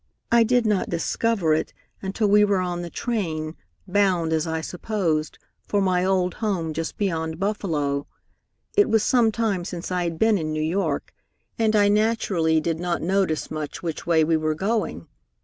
[0.31, 3.55] I did not discover it until we were on the train,
[3.87, 8.07] bound, as I supposed, for my old home just beyond Buffalo.
[8.75, 11.13] It was some time since I had been in New York,
[11.59, 15.05] and I naturally did not notice much which way we were going.